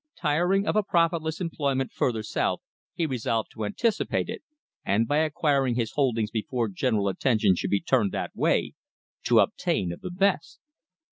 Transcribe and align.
Tiring 0.17 0.65
of 0.65 0.75
a 0.75 0.81
profitless 0.81 1.39
employment 1.39 1.91
further 1.93 2.23
south 2.23 2.63
he 2.95 3.05
resolved 3.05 3.51
to 3.51 3.65
anticipate 3.65 4.29
it, 4.29 4.41
and 4.83 5.07
by 5.07 5.17
acquiring 5.17 5.75
his 5.75 5.91
holdings 5.91 6.31
before 6.31 6.69
general 6.69 7.07
attention 7.07 7.55
should 7.55 7.69
be 7.69 7.81
turned 7.81 8.11
that 8.11 8.35
way, 8.35 8.73
to 9.25 9.37
obtain 9.39 9.91
of 9.91 10.01
the 10.01 10.09
best. 10.09 10.59